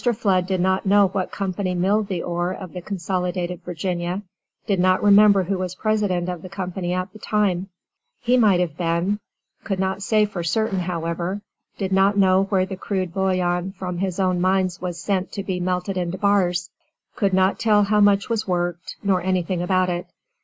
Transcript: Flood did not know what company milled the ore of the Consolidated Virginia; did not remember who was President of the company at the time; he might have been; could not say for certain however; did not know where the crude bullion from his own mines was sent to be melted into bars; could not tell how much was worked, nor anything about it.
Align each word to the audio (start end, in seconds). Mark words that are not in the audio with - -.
Flood 0.03 0.47
did 0.47 0.59
not 0.59 0.87
know 0.87 1.09
what 1.09 1.29
company 1.29 1.75
milled 1.75 2.07
the 2.07 2.23
ore 2.23 2.51
of 2.53 2.73
the 2.73 2.81
Consolidated 2.81 3.61
Virginia; 3.63 4.23
did 4.65 4.79
not 4.79 5.03
remember 5.03 5.43
who 5.43 5.59
was 5.59 5.75
President 5.75 6.27
of 6.27 6.41
the 6.41 6.49
company 6.49 6.91
at 6.91 7.13
the 7.13 7.19
time; 7.19 7.69
he 8.19 8.35
might 8.35 8.59
have 8.59 8.75
been; 8.75 9.19
could 9.63 9.79
not 9.79 10.01
say 10.01 10.25
for 10.25 10.41
certain 10.41 10.79
however; 10.79 11.39
did 11.77 11.91
not 11.91 12.17
know 12.17 12.45
where 12.45 12.65
the 12.65 12.75
crude 12.77 13.13
bullion 13.13 13.73
from 13.73 13.99
his 13.99 14.19
own 14.19 14.41
mines 14.41 14.81
was 14.81 14.99
sent 14.99 15.31
to 15.33 15.43
be 15.43 15.59
melted 15.59 15.97
into 15.97 16.17
bars; 16.17 16.71
could 17.15 17.31
not 17.31 17.59
tell 17.59 17.83
how 17.83 17.99
much 17.99 18.27
was 18.27 18.47
worked, 18.47 18.95
nor 19.03 19.21
anything 19.21 19.61
about 19.61 19.87
it. 19.91 20.07